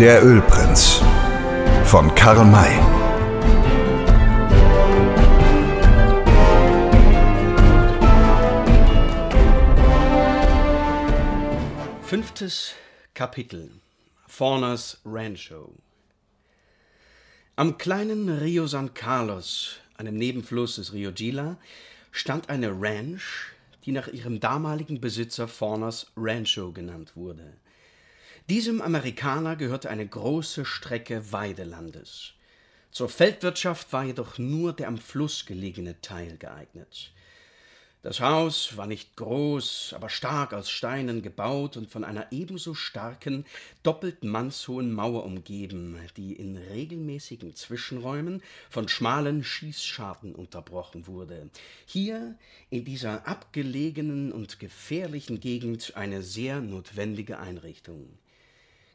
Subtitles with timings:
[0.00, 1.02] Der Ölprinz
[1.84, 2.70] von Karl May.
[12.02, 12.74] Fünftes
[13.12, 13.72] Kapitel
[14.28, 15.74] Fauners Rancho
[17.56, 21.56] Am kleinen Rio San Carlos, einem Nebenfluss des Rio Gila,
[22.12, 23.52] stand eine Ranch,
[23.84, 27.54] die nach ihrem damaligen Besitzer Fauners Rancho genannt wurde.
[28.48, 32.32] Diesem Amerikaner gehörte eine große Strecke Weidelandes.
[32.90, 37.12] Zur Feldwirtschaft war jedoch nur der am Fluss gelegene Teil geeignet.
[38.00, 43.44] Das Haus war nicht groß, aber stark aus Steinen gebaut und von einer ebenso starken,
[43.82, 51.50] doppelt mannshohen Mauer umgeben, die in regelmäßigen Zwischenräumen von schmalen Schießscharten unterbrochen wurde.
[51.84, 52.34] Hier,
[52.70, 58.08] in dieser abgelegenen und gefährlichen Gegend, eine sehr notwendige Einrichtung.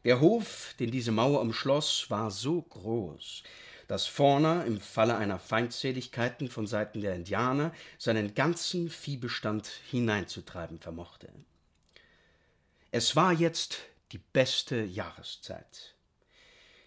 [0.04, 3.44] Der Hof, den diese Mauer umschloss, war so groß,
[3.88, 11.30] dass Fauna im Falle einer Feindseligkeiten von Seiten der Indianer seinen ganzen Viehbestand hineinzutreiben vermochte.
[12.92, 13.80] Es war jetzt
[14.12, 15.96] die beste Jahreszeit.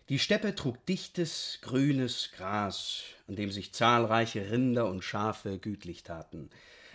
[0.09, 6.51] Die Steppe trug dichtes, grünes Gras, an dem sich zahlreiche Rinder und Schafe gütlich taten.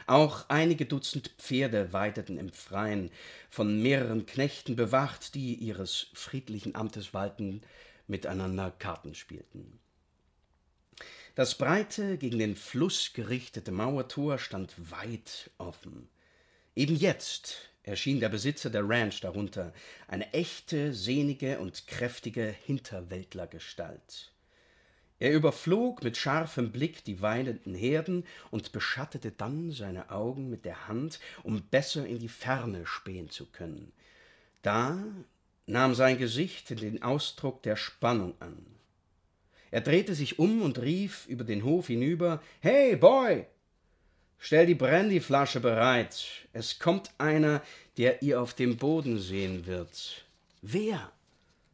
[0.07, 3.11] Auch einige Dutzend Pferde weideten im Freien,
[3.49, 7.61] von mehreren Knechten bewacht, die ihres friedlichen Amtes walten,
[8.07, 9.79] miteinander Karten spielten.
[11.35, 16.09] Das breite, gegen den Fluss gerichtete Mauertor stand weit offen.
[16.75, 19.73] Eben jetzt erschien der Besitzer der Ranch darunter,
[20.07, 24.31] eine echte, sehnige und kräftige Hinterwäldlergestalt.
[25.21, 30.87] Er überflog mit scharfem Blick die weidenden Herden und beschattete dann seine Augen mit der
[30.87, 33.91] Hand, um besser in die Ferne spähen zu können.
[34.63, 34.97] Da
[35.67, 38.65] nahm sein Gesicht den Ausdruck der Spannung an.
[39.69, 43.45] Er drehte sich um und rief über den Hof hinüber Hey, Boy.
[44.39, 46.47] Stell die Brandyflasche bereit.
[46.51, 47.61] Es kommt einer,
[47.97, 50.25] der ihr auf dem Boden sehen wird.
[50.63, 51.11] Wer?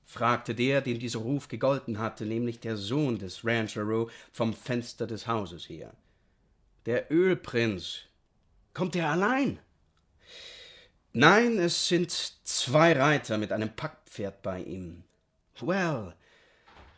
[0.07, 5.27] Fragte der, dem dieser Ruf gegolten hatte, nämlich der Sohn des Ranchero vom Fenster des
[5.27, 5.93] Hauses her.
[6.85, 7.99] Der Ölprinz.
[8.73, 9.59] Kommt er allein?
[11.11, 15.03] Nein, es sind zwei Reiter mit einem Packpferd bei ihm.
[15.59, 16.13] Well,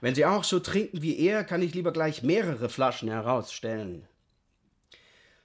[0.01, 4.08] wenn Sie auch so trinken wie er, kann ich lieber gleich mehrere Flaschen herausstellen.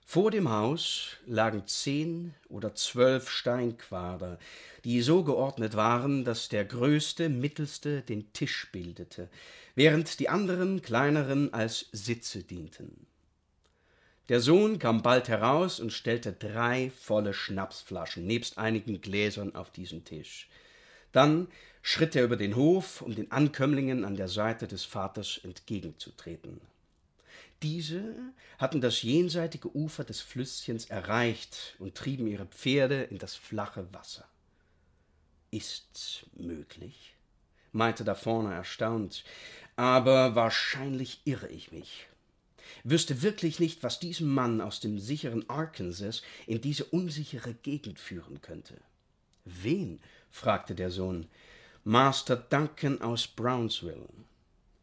[0.06, 4.38] Vor dem Haus lagen zehn oder zwölf Steinquader,
[4.84, 9.28] die so geordnet waren, dass der größte, mittelste den Tisch bildete,
[9.74, 13.06] während die anderen kleineren als Sitze dienten.
[14.28, 20.04] Der Sohn kam bald heraus und stellte drei volle Schnapsflaschen nebst einigen Gläsern auf diesen
[20.04, 20.48] Tisch.
[21.12, 21.48] Dann
[21.82, 26.60] schritt er über den Hof, um den Ankömmlingen an der Seite des Vaters entgegenzutreten.
[27.64, 28.14] Diese
[28.58, 34.28] hatten das jenseitige Ufer des Flüsschens erreicht und trieben ihre Pferde in das flache Wasser.
[35.50, 37.14] Ist's möglich?
[37.72, 39.24] meinte da vorne erstaunt,
[39.76, 42.06] aber wahrscheinlich irre ich mich.
[42.82, 48.42] Wüsste wirklich nicht, was diesen Mann aus dem sicheren Arkansas in diese unsichere Gegend führen
[48.42, 48.78] könnte.
[49.46, 50.00] Wen?
[50.30, 51.28] fragte der Sohn.
[51.82, 54.10] Master Duncan aus Brownsville.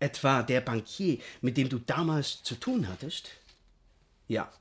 [0.01, 3.29] Etwa der Bankier, mit dem du damals zu tun hattest?
[4.27, 4.51] Ja.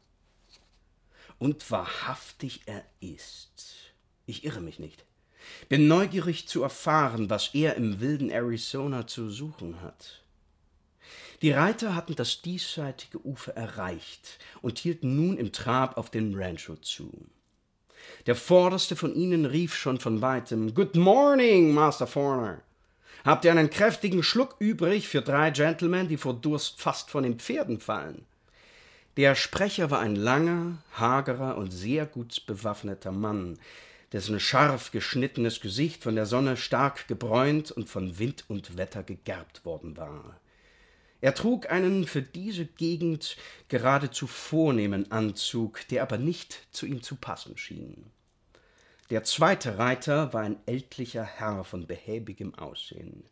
[1.39, 3.95] Und wahrhaftig er ist.
[4.27, 5.05] Ich irre mich nicht.
[5.69, 10.23] Bin neugierig zu erfahren, was er im wilden Arizona zu suchen hat.
[11.43, 16.77] Die Reiter hatten das diesseitige Ufer erreicht und hielten nun im Trab auf den Rancho
[16.77, 17.11] zu.
[18.27, 22.63] Der vorderste von ihnen rief schon von weitem Good morning, Master Forner.
[23.25, 27.39] Habt ihr einen kräftigen Schluck übrig für drei Gentlemen, die vor Durst fast von den
[27.39, 28.25] Pferden fallen?
[29.17, 33.59] Der Sprecher war ein langer, hagerer und sehr gut bewaffneter Mann,
[34.13, 39.65] dessen scharf geschnittenes Gesicht von der Sonne stark gebräunt und von Wind und Wetter gegerbt
[39.65, 40.41] worden war.
[41.21, 43.37] Er trug einen für diese Gegend
[43.69, 48.07] geradezu vornehmen Anzug, der aber nicht zu ihm zu passen schien.
[49.11, 53.25] Der zweite Reiter war ein ältlicher Herr von behäbigem Aussehen.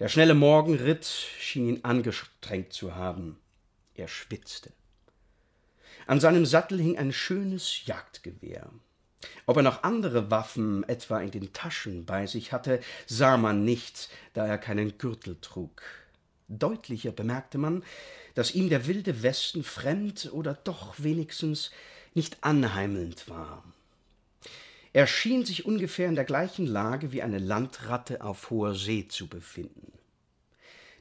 [0.00, 3.38] Der schnelle Morgenritt schien ihn angestrengt zu haben.
[3.94, 4.72] Er schwitzte.
[6.08, 8.70] An seinem Sattel hing ein schönes Jagdgewehr.
[9.46, 14.08] Ob er noch andere Waffen etwa in den Taschen bei sich hatte, sah man nicht,
[14.32, 15.80] da er keinen Gürtel trug.
[16.48, 17.84] Deutlicher bemerkte man,
[18.34, 21.70] dass ihm der wilde Westen fremd oder doch wenigstens
[22.14, 23.62] nicht anheimelnd war.
[24.98, 29.28] Er schien sich ungefähr in der gleichen Lage wie eine Landratte auf hoher See zu
[29.28, 29.92] befinden.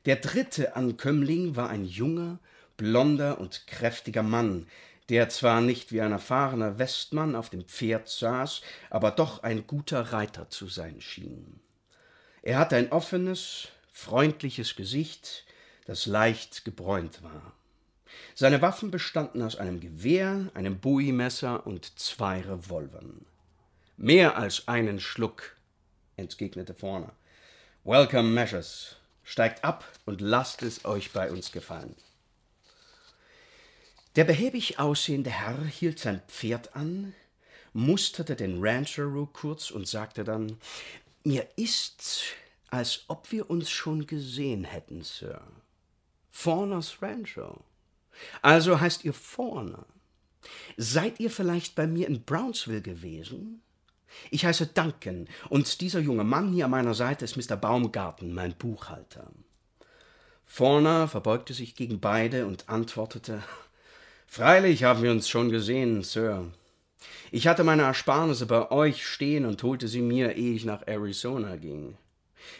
[0.05, 2.38] Der dritte Ankömmling war ein junger,
[2.77, 4.67] blonder und kräftiger Mann,
[5.09, 8.61] der zwar nicht wie ein erfahrener Westmann auf dem Pferd saß,
[8.91, 11.59] aber doch ein guter Reiter zu sein schien.
[12.44, 15.44] Er hatte ein offenes, freundliches Gesicht,
[15.88, 17.51] das leicht gebräunt war.
[18.35, 23.25] Seine Waffen bestanden aus einem Gewehr, einem Bowie-Messer und zwei Revolvern.
[23.99, 25.55] Mehr als einen Schluck,
[26.17, 27.13] entgegnete Forner.
[27.83, 28.97] Welcome, Measures.
[29.23, 31.95] Steigt ab und lasst es euch bei uns gefallen.
[34.15, 37.15] Der behäbig aussehende Herr hielt sein Pferd an,
[37.73, 40.59] musterte den Ranchero kurz und sagte dann:
[41.23, 42.21] Mir ist,
[42.69, 45.41] als ob wir uns schon gesehen hätten, Sir.
[46.29, 47.63] Fawners Rancho.
[48.44, 49.88] Also heißt ihr Fawner.
[50.77, 53.63] Seid ihr vielleicht bei mir in Brownsville gewesen?
[54.31, 57.56] Ich heiße Duncan und dieser junge Mann hier an meiner Seite ist Mr.
[57.56, 59.31] Baumgarten, mein Buchhalter.
[60.45, 63.44] Fawner verbeugte sich gegen beide und antwortete
[64.25, 66.51] Freilich haben wir uns schon gesehen, Sir.
[67.31, 71.56] Ich hatte meine Ersparnisse bei euch stehen und holte sie mir, ehe ich nach Arizona
[71.56, 71.98] ging.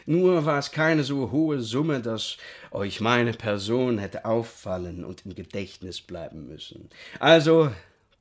[0.06, 2.38] Nur war es keine so hohe Summe, dass
[2.72, 6.90] euch meine Person hätte auffallen und im Gedächtnis bleiben müssen.
[7.20, 7.72] Also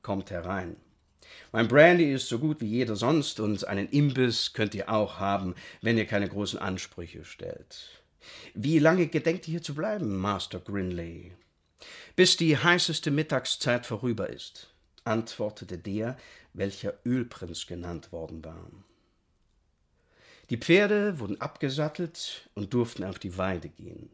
[0.01, 0.77] kommt herein.
[1.51, 5.55] Mein Brandy ist so gut wie jeder sonst und einen Imbiss könnt ihr auch haben,
[5.81, 8.01] wenn ihr keine großen Ansprüche stellt.
[8.53, 11.33] Wie lange gedenkt ihr hier zu bleiben, Master Grinley?
[12.17, 14.73] bis die heißeste Mittagszeit vorüber ist,
[15.03, 16.17] antwortete der,
[16.53, 18.67] welcher Ölprinz genannt worden war.
[20.49, 24.09] Die Pferde wurden abgesattelt und durften auf die Weide gehen.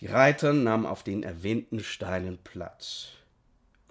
[0.00, 3.08] Die Reiter nahmen auf den erwähnten Steinen Platz.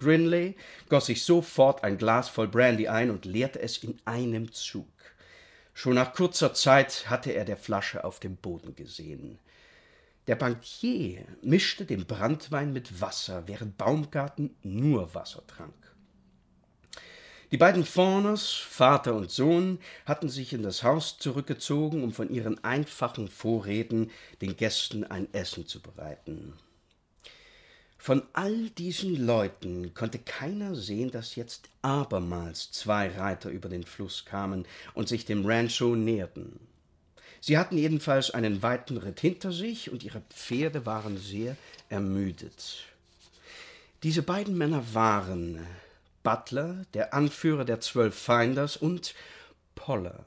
[0.00, 0.56] Grinley
[0.88, 4.88] goss sich sofort ein Glas voll Brandy ein und leerte es in einem Zug.
[5.74, 9.38] Schon nach kurzer Zeit hatte er der Flasche auf dem Boden gesehen.
[10.26, 15.74] Der Bankier mischte den Branntwein mit Wasser, während Baumgarten nur Wasser trank.
[17.52, 22.62] Die beiden Fawners, Vater und Sohn, hatten sich in das Haus zurückgezogen, um von ihren
[22.62, 24.10] einfachen Vorräten
[24.40, 26.54] den Gästen ein Essen zu bereiten.
[28.02, 34.24] Von all diesen Leuten konnte keiner sehen, dass jetzt abermals zwei Reiter über den Fluss
[34.24, 34.64] kamen
[34.94, 36.58] und sich dem Rancho näherten.
[37.42, 41.58] Sie hatten jedenfalls einen weiten Ritt hinter sich und ihre Pferde waren sehr
[41.90, 42.84] ermüdet.
[44.02, 45.58] Diese beiden Männer waren
[46.22, 49.14] Butler, der Anführer der zwölf Finders, und
[49.74, 50.24] Poller,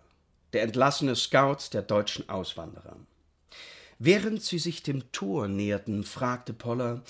[0.54, 2.98] der entlassene Scout der deutschen Auswanderer.
[3.98, 7.02] Während sie sich dem Tor näherten, fragte Poller,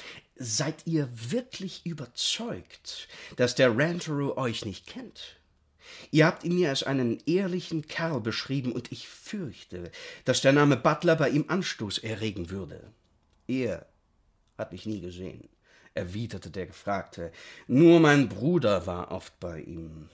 [0.45, 3.07] Seid ihr wirklich überzeugt,
[3.37, 5.37] dass der Ranchero euch nicht kennt?
[6.11, 9.89] Ihr habt ihn mir als einen ehrlichen Kerl beschrieben, und ich fürchte,
[10.25, 12.91] dass der Name Butler bei ihm Anstoß erregen würde.
[13.47, 13.85] Er
[14.57, 15.47] hat mich nie gesehen,
[15.93, 17.31] erwiderte der Gefragte.
[17.67, 20.09] Nur mein Bruder war oft bei ihm.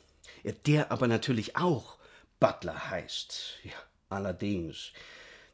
[0.67, 1.97] Der aber natürlich auch
[2.39, 3.57] Butler heißt.
[3.63, 3.73] Ja,
[4.09, 4.91] allerdings.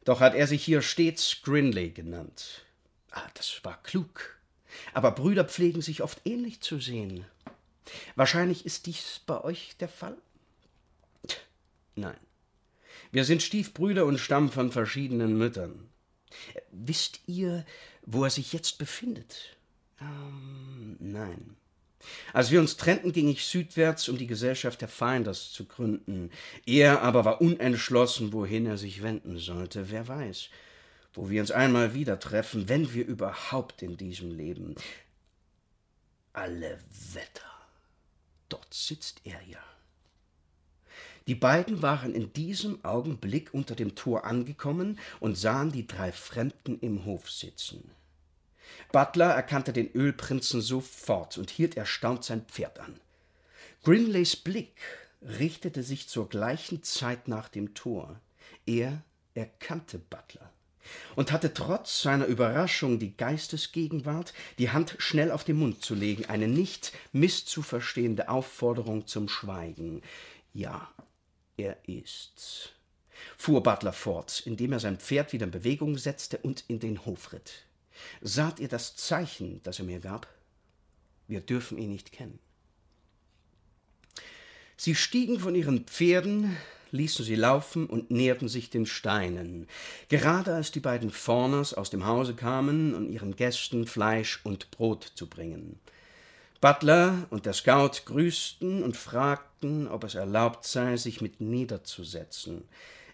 [0.04, 2.66] Doch hat er sich hier stets Grinley genannt.
[3.10, 4.35] Ah, das war klug.
[4.94, 7.24] Aber Brüder pflegen sich oft ähnlich zu sehen.
[8.14, 10.16] Wahrscheinlich ist dies bei euch der Fall?
[11.94, 12.16] Nein.
[13.12, 15.88] Wir sind Stiefbrüder und stammen von verschiedenen Müttern.
[16.70, 17.64] Wisst ihr,
[18.04, 19.56] wo er sich jetzt befindet?
[20.00, 21.56] Ähm, nein.
[22.32, 26.30] Als wir uns trennten, ging ich südwärts, um die Gesellschaft der Finders zu gründen.
[26.64, 29.90] Er aber war unentschlossen, wohin er sich wenden sollte.
[29.90, 30.50] Wer weiß,
[31.16, 34.74] wo wir uns einmal wieder treffen, wenn wir überhaupt in diesem Leben.
[36.34, 36.78] Alle
[37.12, 37.50] Wetter.
[38.50, 39.62] Dort sitzt er ja.
[41.26, 46.78] Die beiden waren in diesem Augenblick unter dem Tor angekommen und sahen die drei Fremden
[46.80, 47.90] im Hof sitzen.
[48.92, 53.00] Butler erkannte den Ölprinzen sofort und hielt erstaunt sein Pferd an.
[53.82, 54.76] Grinleys Blick
[55.22, 58.20] richtete sich zur gleichen Zeit nach dem Tor.
[58.66, 59.02] Er
[59.34, 60.52] erkannte Butler
[61.14, 66.26] und hatte trotz seiner Überraschung die Geistesgegenwart, die Hand schnell auf den Mund zu legen,
[66.26, 70.02] eine nicht misszuverstehende Aufforderung zum Schweigen.
[70.52, 70.88] Ja,
[71.56, 72.70] er ist's,
[73.36, 77.32] fuhr Butler fort, indem er sein Pferd wieder in Bewegung setzte und in den Hof
[77.32, 77.64] ritt.
[78.20, 80.28] Saht ihr das Zeichen, das er mir gab?
[81.28, 82.38] Wir dürfen ihn nicht kennen.
[84.76, 86.56] Sie stiegen von ihren Pferden,
[86.90, 89.66] ließen sie laufen und näherten sich den Steinen,
[90.08, 95.12] gerade als die beiden Fawners aus dem Hause kamen, um ihren Gästen Fleisch und Brot
[95.14, 95.78] zu bringen.
[96.60, 102.64] Butler und der Scout grüßten und fragten, ob es erlaubt sei, sich mit niederzusetzen.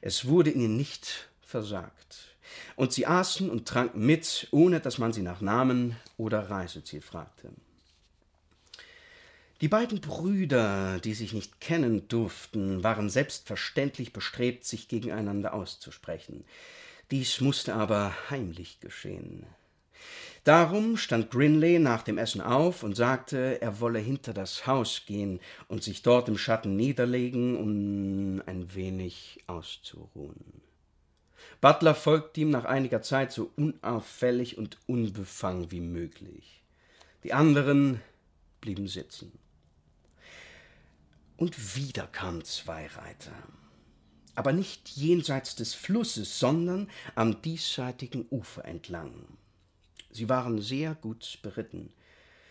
[0.01, 2.37] Es wurde ihnen nicht versagt.
[2.77, 7.51] Und sie aßen und tranken mit, ohne dass man sie nach Namen oder Reiseziel fragte.
[9.63, 16.45] Die beiden Brüder, die sich nicht kennen durften, waren selbstverständlich bestrebt, sich gegeneinander auszusprechen.
[17.13, 19.47] Dies musste aber heimlich geschehen.
[20.43, 25.39] Darum stand Grinley nach dem Essen auf und sagte, er wolle hinter das Haus gehen
[25.69, 30.61] und sich dort im Schatten niederlegen, um ein wenig auszuruhen.
[31.61, 36.65] Butler folgte ihm nach einiger Zeit so unauffällig und unbefangen wie möglich.
[37.23, 38.01] Die anderen
[38.61, 39.31] blieben sitzen.
[41.43, 43.33] Und wieder kamen zwei Reiter.
[44.37, 49.13] Aber nicht jenseits des Flusses, sondern am diesseitigen Ufer entlang.
[50.13, 51.93] Sie waren sehr gut beritten.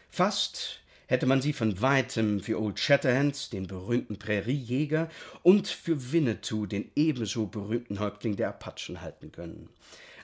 [0.10, 5.10] Fast hätte man sie von weitem für Old Shatterhand, den berühmten Präriejäger,
[5.42, 9.70] und für Winnetou, den ebenso berühmten Häuptling der Apachen, halten können.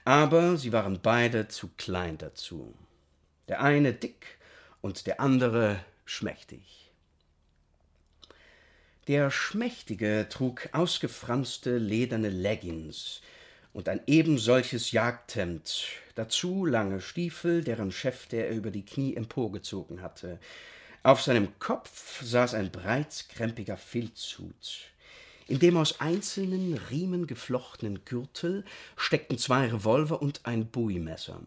[0.04, 2.76] Aber sie waren beide zu klein dazu.
[3.48, 4.38] Der eine dick
[4.82, 6.87] und der andere schmächtig.
[9.08, 13.22] Der Schmächtige trug ausgefranste lederne Leggings
[13.72, 15.86] und ein ebensolches Jagdhemd,
[16.16, 20.40] dazu lange Stiefel, deren Schäfte er über die Knie emporgezogen hatte.
[21.04, 24.90] Auf seinem Kopf saß ein breitkrempiger Filzhut.
[25.48, 28.66] In dem aus einzelnen Riemen geflochtenen Gürtel
[28.98, 31.40] steckten zwei Revolver und ein Bowie-Messer.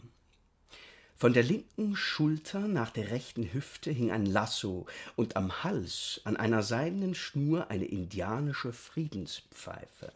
[1.21, 4.87] Von der linken Schulter nach der rechten Hüfte hing ein Lasso
[5.17, 10.15] und am Hals an einer seidenen Schnur eine indianische Friedenspfeife.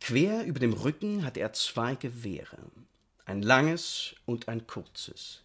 [0.00, 2.58] Quer über dem Rücken hatte er zwei Gewehre,
[3.24, 5.42] ein langes und ein kurzes.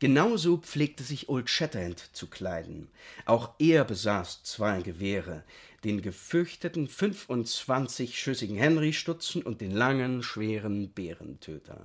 [0.00, 2.90] Genauso pflegte sich Old Shatterhand zu kleiden.
[3.24, 5.44] Auch er besaß zwei Gewehre,
[5.82, 11.80] den gefürchteten 25-schüssigen Henry-Stutzen und den langen, schweren Bärentöter.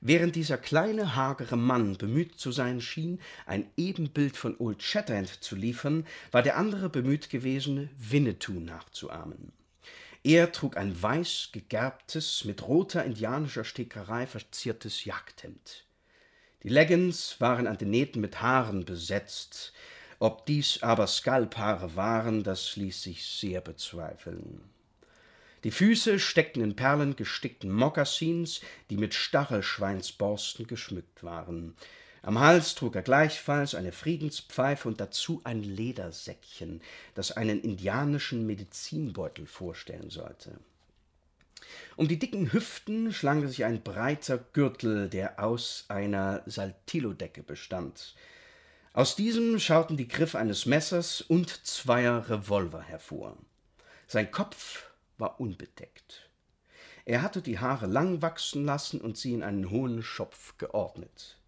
[0.00, 5.56] Während dieser kleine, hagere Mann bemüht zu sein schien, ein Ebenbild von Old Shatterhand zu
[5.56, 9.52] liefern, war der andere bemüht gewesen, Winnetou nachzuahmen.
[10.22, 15.84] Er trug ein weiß gegerbtes, mit roter indianischer Stickerei verziertes Jagdhemd.
[16.62, 19.72] Die Leggings waren an den Nähten mit Haaren besetzt.
[20.20, 24.60] Ob dies aber Skalphaare waren, das ließ sich sehr bezweifeln.
[25.64, 28.60] Die Füße steckten in perlengestickten Mokassins,
[28.90, 31.74] die mit Stachelschweinsborsten geschmückt waren.
[32.22, 36.80] Am Hals trug er gleichfalls eine Friedenspfeife und dazu ein Ledersäckchen,
[37.14, 40.58] das einen indianischen Medizinbeutel vorstellen sollte.
[41.96, 48.14] Um die dicken Hüften schlang sich ein breiter Gürtel, der aus einer Saltillodecke bestand.
[48.92, 53.36] Aus diesem schauten die Griffe eines Messers und zweier Revolver hervor.
[54.06, 54.87] Sein Kopf
[55.18, 56.30] war unbedeckt.
[57.04, 61.38] Er hatte die Haare lang wachsen lassen und sie in einen hohen Schopf geordnet.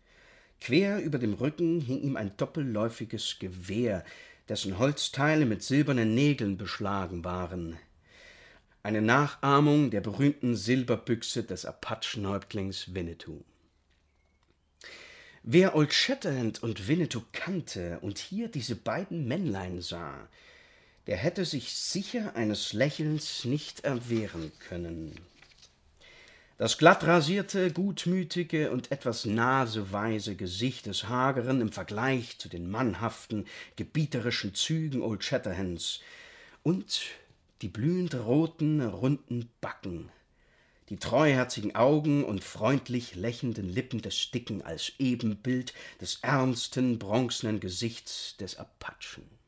[0.61, 4.05] Quer über dem Rücken hing ihm ein doppelläufiges Gewehr,
[4.49, 7.79] dessen Holzteile mit silbernen Nägeln beschlagen waren.
[8.83, 13.43] Eine Nachahmung der berühmten Silberbüchse des Apachenhäuptlings Winnetou.
[15.43, 20.29] Wer Old Shatterhand und Winnetou kannte und hier diese beiden Männlein sah,
[21.11, 25.19] der hätte sich sicher eines Lächelns nicht erwehren können.
[26.57, 34.55] Das glattrasierte, gutmütige und etwas naseweise Gesicht des Hageren im Vergleich zu den mannhaften, gebieterischen
[34.55, 35.99] Zügen Old Shatterhands
[36.63, 37.01] und
[37.61, 40.11] die blühend roten, runden Backen,
[40.91, 48.37] die treuherzigen Augen und freundlich lächelnden Lippen des Dicken als Ebenbild des ernsten, bronzenen Gesichts
[48.37, 49.40] des Apachen.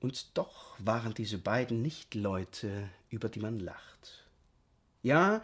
[0.00, 4.24] Und doch waren diese beiden nicht Leute, über die man lacht.
[5.02, 5.42] Ja,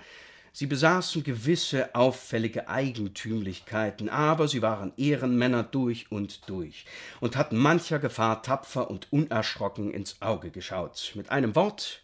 [0.53, 6.85] sie besaßen gewisse auffällige Eigentümlichkeiten, aber sie waren Ehrenmänner durch und durch
[7.21, 11.13] und hatten mancher Gefahr tapfer und unerschrocken ins Auge geschaut.
[11.15, 12.03] Mit einem Wort,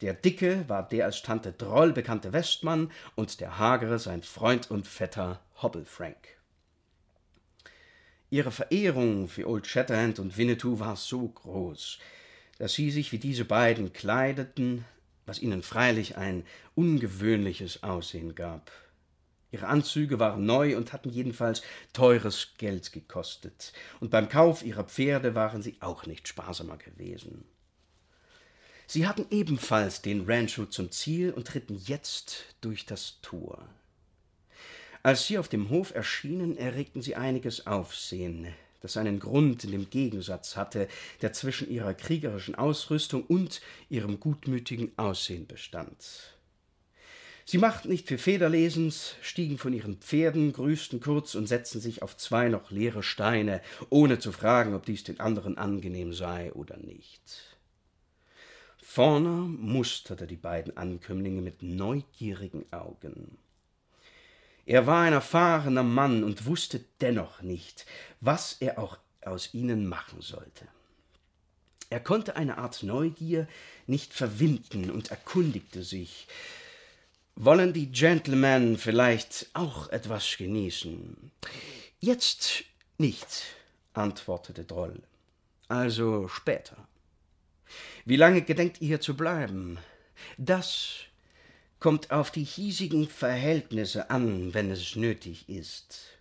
[0.00, 4.86] der Dicke war der als Tante Droll bekannte Westmann und der Hagere sein Freund und
[4.86, 6.16] Vetter Hobble Frank.
[8.30, 11.98] Ihre Verehrung für Old Shatterhand und Winnetou war so groß,
[12.58, 14.84] dass sie sich wie diese beiden kleideten,
[15.26, 18.70] was ihnen freilich ein ungewöhnliches Aussehen gab.
[19.52, 21.62] Ihre Anzüge waren neu und hatten jedenfalls
[21.92, 27.44] teures Geld gekostet, und beim Kauf ihrer Pferde waren sie auch nicht sparsamer gewesen.
[28.86, 33.68] Sie hatten ebenfalls den Rancho zum Ziel und ritten jetzt durch das Tor.
[35.04, 38.48] Als sie auf dem Hof erschienen, erregten sie einiges Aufsehen.
[38.80, 40.88] das einen Grund in dem Gegensatz hatte,
[41.22, 46.36] der zwischen ihrer kriegerischen Ausrüstung und ihrem gutmütigen Aussehen bestand.
[47.44, 52.16] Sie machten nicht für Federlesens, stiegen von ihren Pferden, grüßten kurz und setzten sich auf
[52.16, 57.56] zwei noch leere Steine, ohne zu fragen, ob dies den anderen angenehm sei oder nicht.
[58.82, 63.38] Vorne musterte die beiden Ankömmlinge mit neugierigen Augen.
[64.66, 67.86] Er war ein erfahrener Mann und wusste dennoch nicht,
[68.20, 70.66] was er auch aus ihnen machen sollte.
[71.90, 73.46] Er konnte eine Art Neugier
[73.86, 76.26] nicht verwinden und erkundigte sich,
[77.36, 81.30] wollen die Gentlemen vielleicht auch etwas genießen?
[82.00, 82.64] Jetzt
[82.96, 83.26] nicht,
[83.92, 85.02] antwortete Droll.
[85.68, 86.76] Also später.
[88.04, 89.78] Wie lange gedenkt ihr zu bleiben?
[90.38, 91.00] Das
[91.84, 96.16] kommt auf die hiesigen Verhältnisse an, wenn es nötig ist.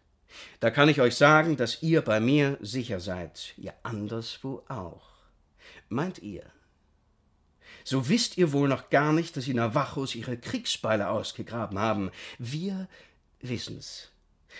[0.59, 5.07] Da kann ich euch sagen, dass ihr bei mir sicher seid, ja anderswo auch.
[5.87, 6.43] Meint ihr?
[7.85, 12.11] So wisst ihr wohl noch gar nicht, dass die Navajos ihre Kriegsbeile ausgegraben haben.
[12.39, 12.89] Wir
[13.39, 14.09] wissen's.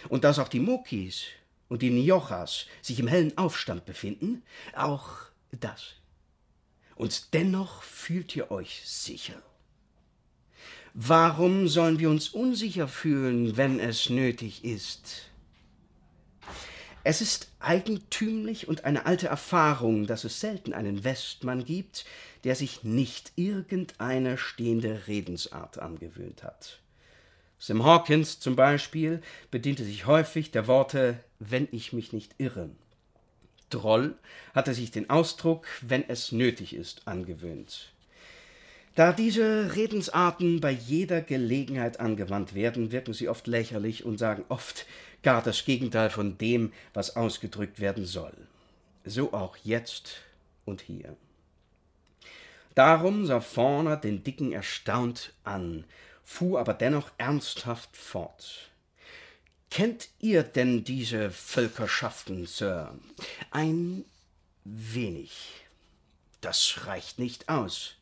[0.07, 1.25] Und dass auch die Mokis
[1.67, 4.41] und die Niochas sich im hellen Aufstand befinden,
[4.73, 5.09] auch
[5.51, 5.95] das.
[6.95, 9.43] Und dennoch fühlt ihr euch sicher.
[10.95, 15.23] Warum sollen wir uns unsicher fühlen, wenn es nötig ist?
[17.03, 22.05] Es ist eigentümlich und eine alte Erfahrung, dass es selten einen Westmann gibt,
[22.43, 26.79] der sich nicht irgendeine stehende Redensart angewöhnt hat.
[27.57, 32.69] Sim Hawkins zum Beispiel bediente sich häufig der Worte wenn ich mich nicht irre.
[33.71, 34.15] Droll
[34.53, 37.92] hatte sich den Ausdruck wenn es nötig ist angewöhnt.
[38.95, 44.85] Da diese Redensarten bei jeder Gelegenheit angewandt werden, wirken sie oft lächerlich und sagen oft
[45.23, 48.35] gar das Gegenteil von dem, was ausgedrückt werden soll.
[49.03, 50.17] So auch jetzt
[50.65, 51.17] und hier.
[52.75, 55.85] Darum sah Fawner den Dicken erstaunt an,
[56.23, 58.69] fuhr aber dennoch ernsthaft fort.
[59.71, 62.93] Kennt ihr denn diese Völkerschaften, Sir?
[63.49, 64.05] Ein
[64.63, 65.65] wenig.
[66.41, 67.95] Das reicht nicht aus.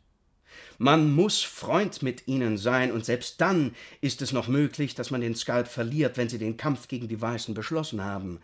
[0.83, 5.21] Man muss Freund mit ihnen sein, und selbst dann ist es noch möglich, dass man
[5.21, 8.39] den Skalp verliert, wenn sie den Kampf gegen die Weißen beschlossen haben.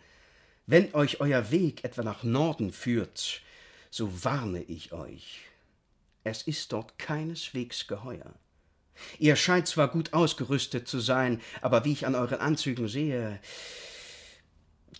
[0.64, 3.42] Wenn euch euer Weg etwa nach Norden führt,
[3.90, 5.40] so warne ich euch.
[6.22, 8.32] Es ist dort keineswegs geheuer.
[9.18, 13.40] Ihr scheint zwar gut ausgerüstet zu sein, aber wie ich an euren Anzügen sehe,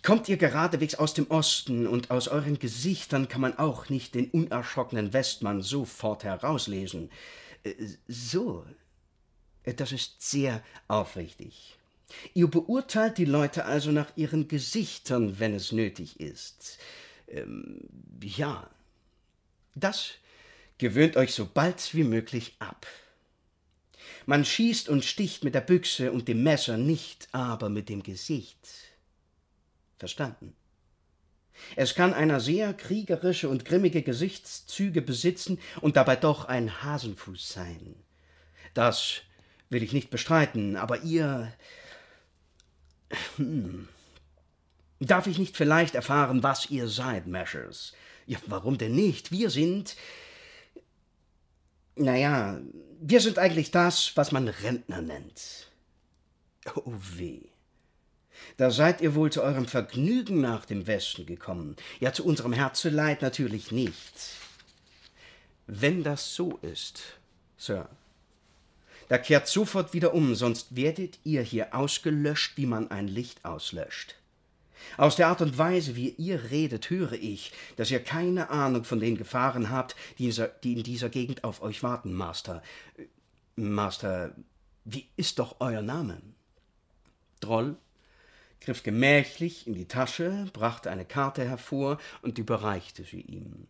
[0.03, 4.31] Kommt ihr geradewegs aus dem Osten, und aus euren Gesichtern kann man auch nicht den
[4.31, 7.11] unerschrockenen Westmann sofort herauslesen.
[7.65, 7.75] Äh,
[8.07, 8.65] so,
[9.65, 11.77] äh, das ist sehr aufrichtig.
[12.35, 16.79] Ihr beurteilt die Leute also nach ihren Gesichtern, wenn es nötig ist.
[17.27, 17.81] Ähm,
[18.23, 18.71] ja,
[19.75, 20.13] das
[20.79, 22.87] gewöhnt euch so bald wie möglich ab.
[24.27, 28.59] Man schießt und sticht mit der Büchse und dem Messer, nicht aber mit dem Gesicht.
[29.99, 30.55] Verstanden.
[31.77, 37.97] Es kann einer sehr kriegerische und grimmige Gesichtszüge besitzen und dabei doch ein Hasenfuß sein.
[38.75, 39.23] Das
[39.71, 41.53] will ich nicht bestreiten, aber ihr.
[43.37, 43.89] Hm.
[45.01, 47.93] Darf ich nicht vielleicht erfahren, was ihr seid, Measures?
[48.27, 49.31] Ja, warum denn nicht?
[49.31, 49.97] Wir sind.
[51.97, 52.61] Naja,
[53.01, 55.71] wir sind eigentlich das, was man Rentner nennt.
[56.75, 57.49] Oh weh.
[58.57, 61.77] Da seid ihr wohl zu eurem Vergnügen nach dem Westen gekommen.
[62.01, 64.13] Ja, zu unserem Herzeleid natürlich nicht.
[65.67, 67.03] Wenn das so ist,
[67.57, 67.89] Sir,
[69.09, 74.17] da kehrt sofort wieder um, sonst werdet ihr hier ausgelöscht, wie man ein Licht auslöscht.
[74.97, 79.01] Aus der Art und Weise, wie ihr redet, höre ich, dass ihr keine Ahnung von
[79.01, 80.29] den Gefahren habt, die
[80.63, 82.63] in dieser Gegend auf euch warten, Master.
[83.57, 84.35] Master,
[84.85, 86.21] wie ist doch euer Name?
[87.41, 87.77] Droll?
[88.69, 93.67] Griff gemächlich in die Tasche, brachte eine Karte hervor und überreichte sie ihm.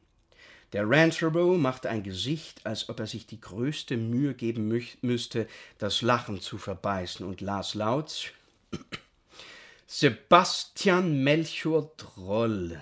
[0.73, 4.67] Der Ranchero machte ein Gesicht, als ob er sich die größte Mühe geben
[5.03, 5.47] müsste,
[5.79, 8.33] das Lachen zu verbeißen, und las laut
[9.87, 12.81] Sebastian Melchior Droll.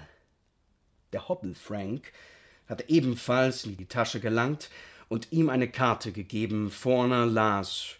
[1.12, 2.14] Der Hobble Frank
[2.66, 4.70] hatte ebenfalls in die Tasche gelangt
[5.10, 6.70] und ihm eine Karte gegeben.
[6.70, 7.96] Vorne las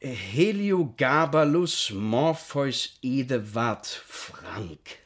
[0.00, 4.98] Heliogabalus Morpheus Edeward Frank.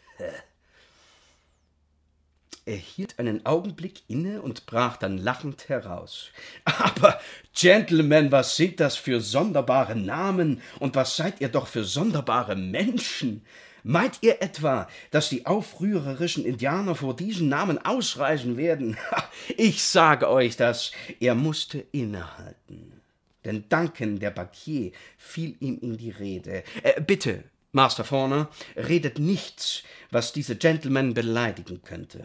[2.67, 6.29] Er hielt einen Augenblick inne und brach dann lachend heraus.
[6.67, 7.19] Aber,
[7.55, 13.47] Gentlemen, was sind das für sonderbare Namen und was seid ihr doch für sonderbare Menschen?
[13.85, 18.99] Meint ihr etwa, dass die aufrührerischen Indianer vor diesen Namen ausreisen werden?
[19.57, 23.02] Ich sage euch das, er musste innehalten.
[23.45, 26.63] Denn Duncan, der Bankier, fiel ihm in die Rede.
[26.83, 32.25] Äh, bitte, Master Fauna, redet nichts, was diese Gentlemen beleidigen könnte.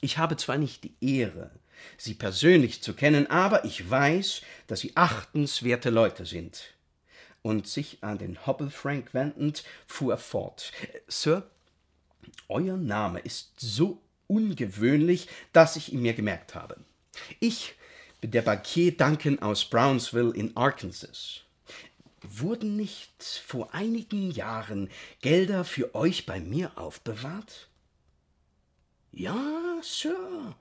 [0.00, 1.50] Ich habe zwar nicht die Ehre,
[1.96, 6.74] Sie persönlich zu kennen, aber ich weiß, dass Sie achtenswerte Leute sind
[7.42, 10.72] und sich an den Hobble Frank wendend, fuhr er fort.
[11.08, 11.48] Sir,
[12.48, 16.76] euer Name ist so ungewöhnlich, dass ich ihn mir gemerkt habe.
[17.40, 17.74] Ich
[18.26, 21.40] der Bankier Duncan aus Brownsville in Arkansas.
[22.22, 24.88] Wurden nicht vor einigen Jahren
[25.20, 27.68] Gelder für euch bei mir aufbewahrt?
[29.12, 30.56] Ja, Sir,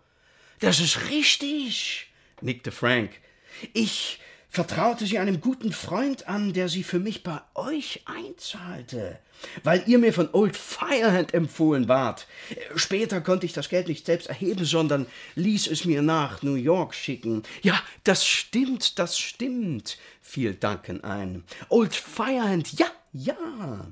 [0.60, 2.08] das ist richtig,
[2.42, 3.12] nickte Frank.
[3.74, 4.20] Ich
[4.54, 9.18] vertraute sie einem guten Freund an, der sie für mich bei euch einzahlte,
[9.64, 12.28] weil ihr mir von Old Firehand empfohlen wart.
[12.76, 16.94] Später konnte ich das Geld nicht selbst erheben, sondern ließ es mir nach New York
[16.94, 17.42] schicken.
[17.64, 21.44] Ja, das stimmt, das stimmt, fiel Duncan ein.
[21.70, 23.88] Old Firehand, ja, ja.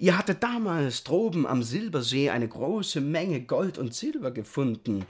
[0.00, 5.06] Ihr hattet damals droben am Silbersee eine große Menge Gold und Silber gefunden.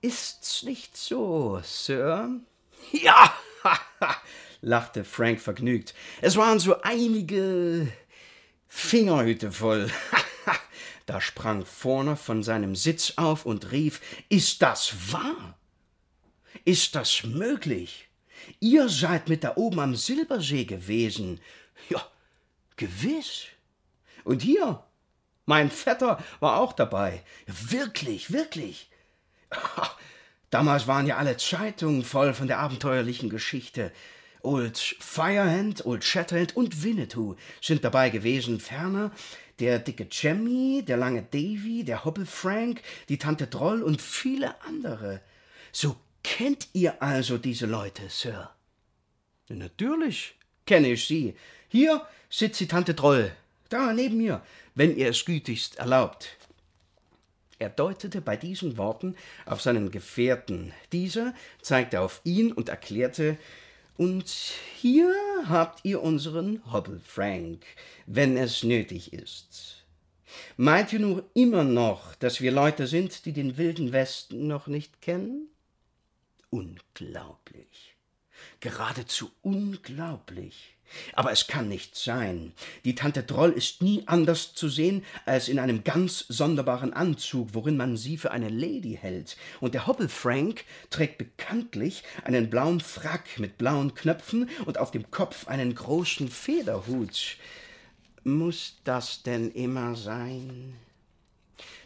[0.00, 2.30] Ist's nicht so, Sir?
[2.92, 3.34] Ja,
[4.60, 5.94] lachte Frank vergnügt.
[6.20, 7.88] Es waren so einige
[8.66, 9.90] Fingerhüte voll.
[11.06, 15.58] da sprang Vorner von seinem Sitz auf und rief: Ist das wahr?
[16.64, 18.08] Ist das möglich?
[18.60, 21.40] Ihr seid mit da oben am Silbersee gewesen.
[21.88, 22.06] Ja,
[22.76, 23.46] gewiss.
[24.24, 24.82] Und hier,
[25.46, 27.22] mein Vetter war auch dabei.
[27.46, 28.90] Wirklich, wirklich.
[30.50, 33.92] Damals waren ja alle Zeitungen voll von der abenteuerlichen Geschichte.
[34.42, 38.60] Old Firehand, Old Shatterhand und Winnetou sind dabei gewesen.
[38.60, 39.10] Ferner
[39.58, 45.20] der dicke Jemmy, der lange Davy, der Hobble Frank, die Tante Troll und viele andere.
[45.72, 48.50] So kennt ihr also diese Leute, Sir?
[49.48, 51.34] Natürlich kenne ich sie.
[51.68, 53.32] Hier sitzt die Tante Troll,
[53.68, 54.42] da neben mir,
[54.74, 56.37] wenn ihr es gütigst erlaubt.
[57.58, 60.72] Er deutete bei diesen Worten auf seinen Gefährten.
[60.92, 63.36] Dieser zeigte auf ihn und erklärte,
[63.96, 64.28] und
[64.76, 65.12] hier
[65.48, 67.66] habt ihr unseren Hobble Frank,
[68.06, 69.84] wenn es nötig ist.
[70.56, 75.02] Meint ihr nur immer noch, dass wir Leute sind, die den wilden Westen noch nicht
[75.02, 75.48] kennen?
[76.50, 77.96] Unglaublich.
[78.60, 80.77] Geradezu unglaublich.
[81.12, 82.52] Aber es kann nicht sein.
[82.84, 87.76] Die Tante Droll ist nie anders zu sehen als in einem ganz sonderbaren Anzug, worin
[87.76, 89.36] man sie für eine Lady hält.
[89.60, 95.10] Und der Hobble Frank trägt bekanntlich einen blauen Frack mit blauen Knöpfen und auf dem
[95.10, 97.36] Kopf einen großen Federhut.
[98.24, 100.74] Muss das denn immer sein?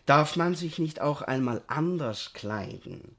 [0.07, 3.17] Darf man sich nicht auch einmal anders kleiden?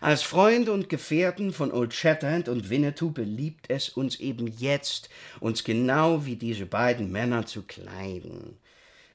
[0.00, 5.08] Als Freunde und Gefährten von Old Shatterhand und Winnetou beliebt es uns eben jetzt,
[5.40, 8.58] uns genau wie diese beiden Männer zu kleiden.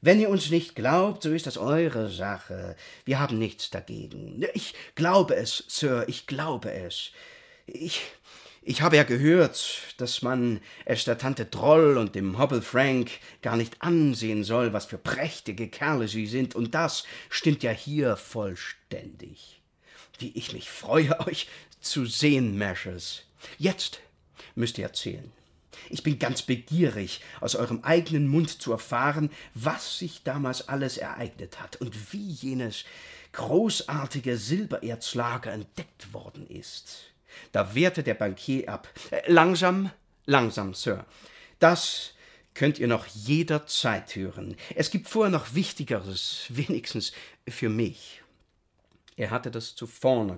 [0.02, 2.78] Wenn ihr uns nicht glaubt, so ist das eure Sache.
[3.04, 4.42] Wir haben nichts dagegen.
[4.54, 7.12] Ich glaube es, Sir, ich glaube es.
[7.68, 8.02] Ich,
[8.62, 13.12] ich habe ja gehört, dass man es der Tante Troll und dem Hobble Frank
[13.42, 18.16] gar nicht ansehen soll, was für prächtige Kerle sie sind, und das stimmt ja hier
[18.16, 19.59] vollständig
[20.20, 21.48] wie ich mich freue, euch
[21.82, 23.24] zu sehen, Mashers.
[23.58, 24.02] Jetzt
[24.56, 25.32] müsst ihr erzählen.
[25.90, 31.60] Ich bin ganz begierig, aus eurem eigenen Mund zu erfahren, was sich damals alles ereignet
[31.62, 32.84] hat und wie jenes
[33.32, 37.12] großartige Silbererzlager entdeckt worden ist.
[37.52, 38.88] Da wehrte der Bankier ab.
[39.12, 39.92] Äh, langsam,
[40.26, 41.06] langsam, Sir.
[41.60, 42.14] Das
[42.54, 44.58] könnt ihr noch jederzeit hören.
[44.76, 47.14] Es gibt vorher noch Wichtigeres, wenigstens
[47.48, 48.22] für mich.
[49.20, 49.86] Er hatte das zu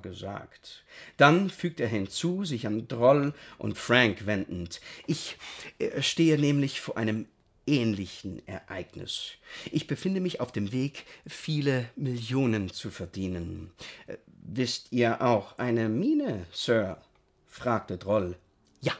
[0.01, 0.83] gesagt.
[1.17, 4.81] Dann fügt er hinzu, sich an Droll und Frank wendend.
[5.05, 5.37] Ich
[5.77, 7.27] äh, stehe nämlich vor einem
[7.67, 9.33] ähnlichen Ereignis.
[9.71, 13.71] Ich befinde mich auf dem Weg, viele Millionen zu verdienen.
[14.07, 16.99] Äh, wisst ihr auch eine Mine, Sir?
[17.45, 18.35] fragte Droll.
[18.81, 18.93] Ja,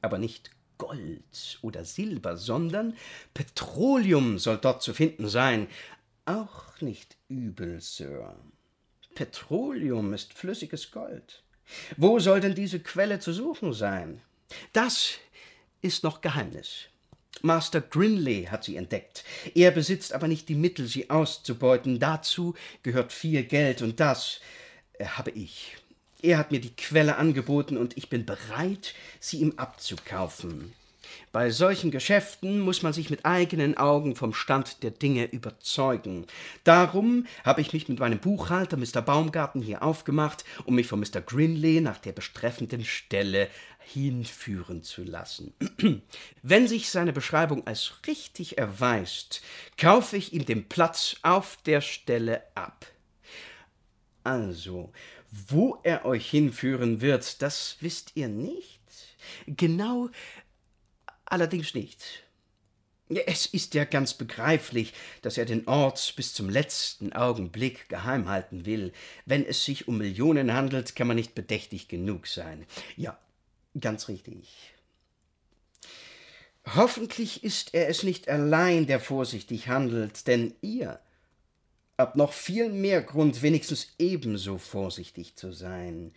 [0.00, 2.96] aber nicht Gold oder Silber, sondern
[3.32, 5.68] Petroleum soll dort zu finden sein,
[6.26, 8.36] auch nicht übel, Sir.
[9.14, 11.42] Petroleum ist flüssiges Gold.
[11.96, 14.20] Wo soll denn diese Quelle zu suchen sein?
[14.72, 15.14] Das
[15.82, 16.88] ist noch Geheimnis.
[17.42, 19.24] Master Grinley hat sie entdeckt.
[19.54, 21.98] Er besitzt aber nicht die Mittel, sie auszubeuten.
[21.98, 24.40] Dazu gehört viel Geld, und das
[24.98, 25.76] äh, habe ich.
[26.22, 30.72] Er hat mir die Quelle angeboten, und ich bin bereit, sie ihm abzukaufen.
[31.32, 36.26] Bei solchen Geschäften muss man sich mit eigenen Augen vom Stand der Dinge überzeugen.
[36.64, 39.02] Darum habe ich mich mit meinem Buchhalter Mr.
[39.02, 41.20] Baumgarten hier aufgemacht, um mich von Mr.
[41.20, 43.48] Grinley nach der bestreffenden Stelle
[43.78, 45.52] hinführen zu lassen.
[46.42, 49.42] Wenn sich seine Beschreibung als richtig erweist,
[49.76, 52.86] kaufe ich ihm den Platz auf der Stelle ab.
[54.22, 54.90] Also,
[55.48, 58.80] wo er euch hinführen wird, das wisst ihr nicht?
[59.46, 60.08] Genau
[61.26, 62.24] allerdings nicht.
[63.26, 68.64] Es ist ja ganz begreiflich, dass er den Ort bis zum letzten Augenblick geheim halten
[68.64, 68.92] will.
[69.26, 72.66] Wenn es sich um Millionen handelt, kann man nicht bedächtig genug sein.
[72.96, 73.18] Ja,
[73.78, 74.74] ganz richtig.
[76.66, 80.98] Hoffentlich ist er es nicht allein, der vorsichtig handelt, denn ihr
[81.98, 86.14] habt noch viel mehr Grund, wenigstens ebenso vorsichtig zu sein.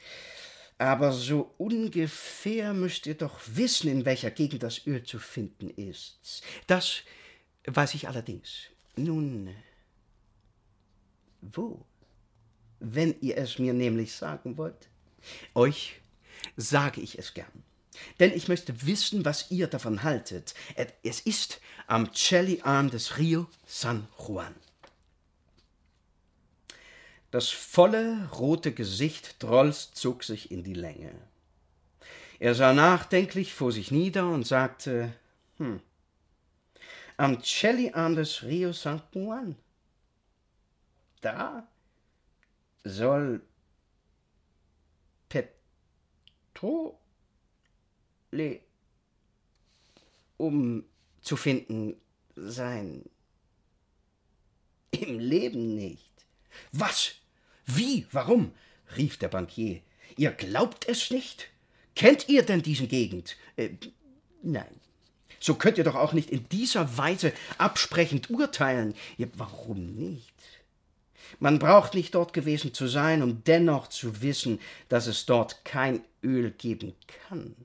[0.79, 6.43] Aber so ungefähr müsst ihr doch wissen, in welcher Gegend das Öl zu finden ist.
[6.67, 7.01] Das
[7.65, 8.67] weiß ich allerdings.
[8.95, 9.55] Nun,
[11.41, 11.83] wo?
[12.79, 14.89] Wenn ihr es mir nämlich sagen wollt.
[15.55, 16.01] Euch
[16.55, 17.63] sage ich es gern.
[18.19, 20.53] Denn ich möchte wissen, was ihr davon haltet.
[21.03, 24.53] Es ist am Celli-Arm des Rio San Juan.
[27.37, 31.13] Das volle, rote Gesicht Trolls zog sich in die Länge.
[32.39, 35.13] Er sah nachdenklich vor sich nieder und sagte,
[35.57, 35.79] hm,
[37.15, 39.55] am Celli-Arm des Rio San Juan.
[41.21, 41.67] Da
[42.83, 43.43] soll
[45.29, 46.97] Petrole
[50.37, 50.83] um
[51.21, 52.01] zu finden
[52.35, 53.07] sein.
[54.89, 56.25] Im Leben nicht.
[56.71, 57.16] Was?
[57.67, 58.07] Wie?
[58.11, 58.51] Warum?
[58.95, 59.81] rief der Bankier.
[60.15, 61.49] Ihr glaubt es nicht?
[61.95, 63.35] Kennt ihr denn diesen Gegend?
[63.55, 63.69] Äh,
[64.41, 64.79] nein.
[65.39, 68.95] So könnt ihr doch auch nicht in dieser Weise absprechend urteilen.
[69.17, 70.33] Ja, warum nicht?
[71.39, 76.01] Man braucht nicht dort gewesen zu sein, um dennoch zu wissen, dass es dort kein
[76.23, 76.93] Öl geben
[77.27, 77.55] kann.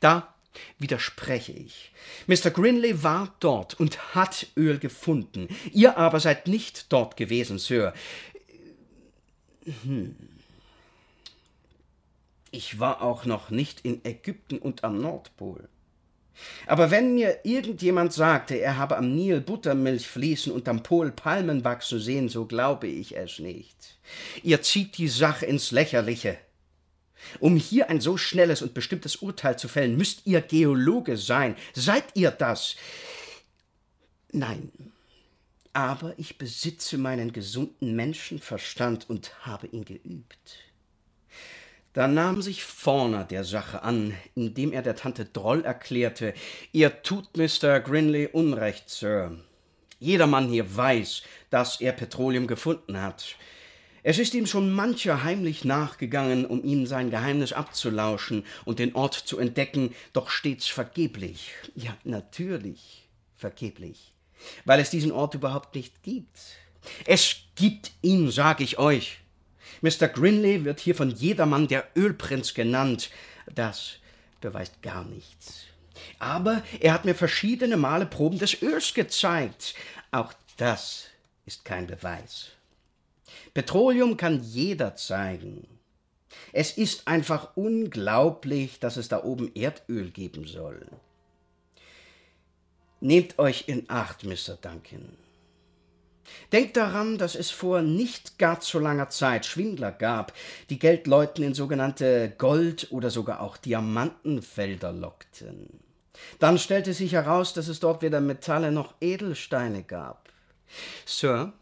[0.00, 0.34] Da
[0.78, 1.92] widerspreche ich.
[2.26, 2.50] Mr.
[2.50, 5.48] Grinley war dort und hat Öl gefunden.
[5.72, 7.92] Ihr aber seid nicht dort gewesen, Sir.
[12.50, 15.68] Ich war auch noch nicht in Ägypten und am Nordpol.
[16.66, 21.64] Aber wenn mir irgendjemand sagte, er habe am Nil Buttermilch fließen und am Pol Palmen
[21.64, 23.98] wachsen sehen, so glaube ich es nicht.
[24.42, 26.38] Ihr zieht die Sache ins Lächerliche.
[27.40, 31.56] Um hier ein so schnelles und bestimmtes Urteil zu fällen, müsst ihr Geologe sein.
[31.72, 32.76] Seid ihr das?
[34.32, 34.70] Nein.
[35.74, 40.58] Aber ich besitze meinen gesunden Menschenverstand und habe ihn geübt.
[41.92, 46.32] Da nahm sich Fauna der Sache an, indem er der Tante Droll erklärte,
[46.72, 47.80] ihr tut Mr.
[47.80, 49.36] Grinley Unrecht, Sir.
[49.98, 53.36] Jedermann hier weiß, dass er Petroleum gefunden hat.
[54.04, 59.14] Es ist ihm schon mancher heimlich nachgegangen, um ihm sein Geheimnis abzulauschen und den Ort
[59.14, 61.52] zu entdecken, doch stets vergeblich.
[61.74, 64.13] Ja, natürlich vergeblich,
[64.64, 66.38] weil es diesen Ort überhaupt nicht gibt.
[67.06, 69.18] Es gibt ihn, sag ich euch.
[69.80, 70.08] Mr.
[70.08, 73.10] Grinley wird hier von jedermann der Ölprinz genannt.
[73.54, 73.96] Das
[74.40, 75.64] beweist gar nichts.
[76.18, 79.74] Aber er hat mir verschiedene Male Proben des Öls gezeigt.
[80.10, 81.06] Auch das
[81.46, 82.50] ist kein Beweis.
[83.52, 85.66] Petroleum kann jeder zeigen.
[86.52, 90.86] Es ist einfach unglaublich, dass es da oben Erdöl geben soll.
[93.04, 94.56] Nehmt euch in Acht, Mr.
[94.62, 95.14] Duncan.
[96.52, 100.32] Denkt daran, dass es vor nicht gar zu langer Zeit Schwindler gab,
[100.70, 105.68] die Geldleuten in sogenannte Gold- oder sogar auch Diamantenfelder lockten.
[106.38, 110.30] Dann stellte sich heraus, dass es dort weder Metalle noch Edelsteine gab.
[111.04, 111.52] Sir,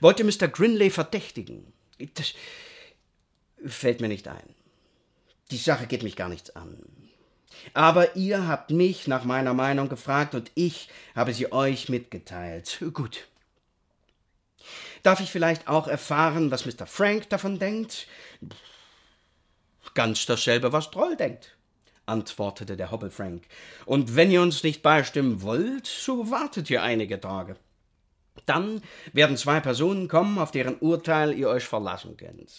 [0.00, 0.48] Wollt ihr Mr.
[0.48, 1.70] Grinley verdächtigen?
[2.14, 2.32] Das
[3.66, 4.54] fällt mir nicht ein.
[5.50, 6.78] Die Sache geht mich gar nichts an.
[7.72, 12.82] Aber ihr habt mich nach meiner Meinung gefragt und ich habe sie euch mitgeteilt.
[12.92, 13.26] Gut.
[15.02, 16.86] Darf ich vielleicht auch erfahren, was Mr.
[16.86, 18.06] Frank davon denkt?
[19.92, 21.56] Ganz dasselbe, was Troll denkt,
[22.06, 23.44] antwortete der Hobble Frank.
[23.84, 27.56] Und wenn ihr uns nicht beistimmen wollt, so wartet ihr einige Tage.
[28.46, 32.50] Dann werden zwei Personen kommen, auf deren Urteil ihr euch verlassen könnt.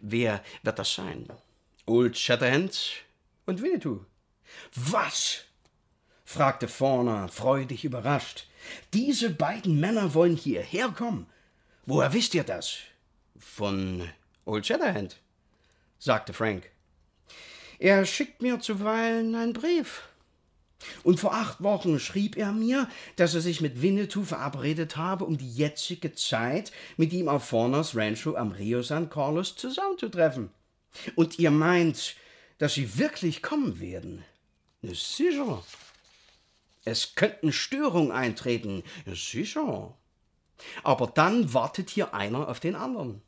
[0.00, 1.28] Wer wird das sein?
[1.86, 2.92] Old Shatterhand
[3.46, 4.04] und Winnetou.
[4.74, 5.44] Was?
[6.24, 8.46] fragte Fauna freudig überrascht.
[8.94, 11.26] Diese beiden Männer wollen hierher kommen.
[11.84, 12.78] Woher wisst ihr das?
[13.38, 14.08] Von
[14.44, 15.16] Old Shatterhand,
[15.98, 16.70] sagte Frank.
[17.78, 20.02] Er schickt mir zuweilen einen Brief.
[21.04, 25.38] Und vor acht Wochen schrieb er mir, dass er sich mit Winnetou verabredet habe, um
[25.38, 30.50] die jetzige Zeit mit ihm auf Faunas Rancho am Rio San Carlos zusammenzutreffen.
[31.14, 32.16] Und ihr meint,
[32.58, 34.24] dass sie wirklich kommen werden?
[34.82, 35.62] Sicher.
[36.84, 38.82] Es könnten Störungen eintreten.
[39.06, 39.94] Sicher.
[40.82, 43.22] Aber dann wartet hier einer auf den anderen.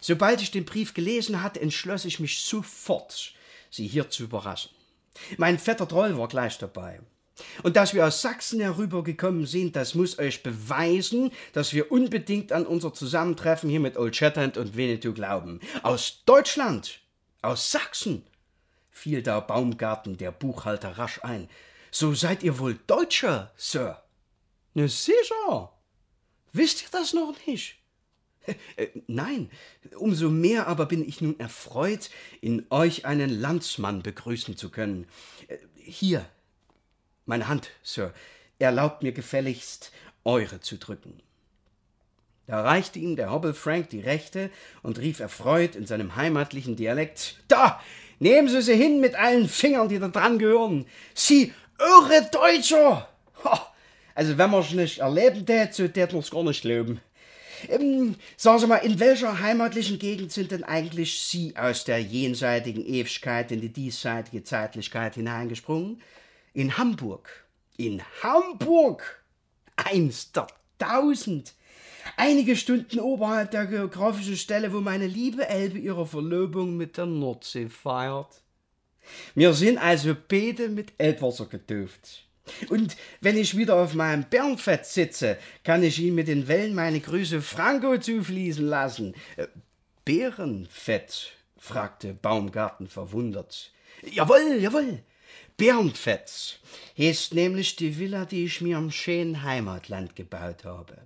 [0.00, 3.34] Sobald ich den Brief gelesen hatte, entschloss ich mich sofort,
[3.70, 4.70] sie hier zu überraschen.
[5.36, 7.00] Mein Vetter Troll war gleich dabei.
[7.62, 12.66] Und dass wir aus Sachsen herübergekommen sind, das muss euch beweisen, dass wir unbedingt an
[12.66, 15.60] unser Zusammentreffen hier mit Old Shatterhand und Winnetou glauben.
[15.82, 17.00] Aus Deutschland,
[17.40, 18.24] aus Sachsen,
[18.92, 21.48] fiel da Baumgarten, der Buchhalter, rasch ein.
[21.90, 24.02] So seid ihr wohl Deutscher, Sir.
[24.74, 25.72] Na sicher.
[26.52, 27.78] Wisst ihr das noch nicht?
[28.74, 29.52] Äh, nein,
[29.94, 35.06] umso mehr aber bin ich nun erfreut, in euch einen Landsmann begrüßen zu können.
[35.46, 36.28] Äh, hier,
[37.24, 38.12] meine Hand, Sir,
[38.58, 39.92] erlaubt mir gefälligst,
[40.24, 41.20] eure zu drücken.
[42.46, 44.50] Da reichte ihm der Hobble Frank die rechte
[44.82, 47.80] und rief erfreut in seinem heimatlichen Dialekt: Da!
[48.22, 50.86] Nehmen Sie sie hin mit allen Fingern, die da dran gehören!
[51.12, 53.08] Sie, irre Deutscher!
[54.14, 57.00] Also, wenn man's nicht erleben tät, so tät man's gar nicht glauben.
[57.68, 62.86] Ähm, sagen Sie mal, in welcher heimatlichen Gegend sind denn eigentlich Sie aus der jenseitigen
[62.86, 66.00] Ewigkeit in die diesseitige Zeitlichkeit hineingesprungen?
[66.54, 67.28] In Hamburg.
[67.76, 69.24] In Hamburg!
[69.74, 70.46] Eins der
[70.78, 71.54] tausend!
[72.16, 77.68] Einige Stunden oberhalb der geografischen Stelle, wo meine liebe Elbe ihre Verlobung mit der Nordsee
[77.68, 78.42] feiert.
[79.34, 82.26] Wir sind also beide mit Elbwasser getauft.
[82.68, 87.00] Und wenn ich wieder auf meinem Bernfett sitze, kann ich ihn mit den Wellen meine
[87.00, 89.14] Grüße Franco zufließen lassen.
[89.36, 89.46] Äh,
[90.04, 91.32] Bärenfett?
[91.56, 93.70] fragte Baumgarten verwundert.
[94.02, 94.98] Jawohl, jawohl.
[95.56, 96.58] Bärenfett
[96.98, 100.98] heißt nämlich die Villa, die ich mir am schönen Heimatland gebaut habe.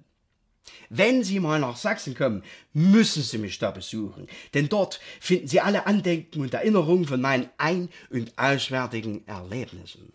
[0.89, 5.61] Wenn Sie mal nach Sachsen kommen, müssen Sie mich da besuchen, denn dort finden Sie
[5.61, 10.13] alle Andenken und Erinnerungen von meinen ein- und auswärtigen Erlebnissen.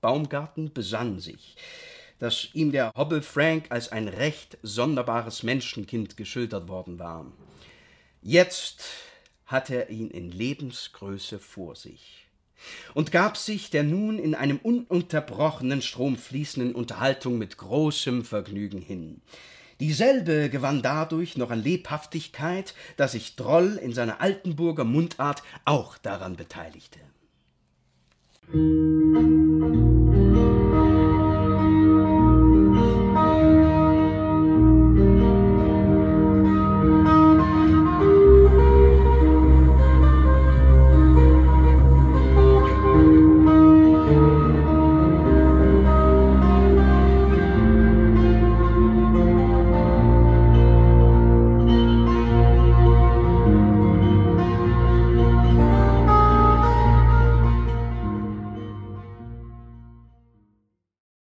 [0.00, 1.56] Baumgarten besann sich,
[2.18, 7.26] dass ihm der Hobble Frank als ein recht sonderbares Menschenkind geschildert worden war.
[8.22, 8.84] Jetzt
[9.46, 12.29] hatte er ihn in Lebensgröße vor sich
[12.94, 19.20] und gab sich der nun in einem ununterbrochenen Strom fließenden Unterhaltung mit großem Vergnügen hin.
[19.80, 26.36] Dieselbe gewann dadurch noch an Lebhaftigkeit, dass sich Droll in seiner Altenburger Mundart auch daran
[26.36, 26.98] beteiligte.
[28.52, 30.09] Musik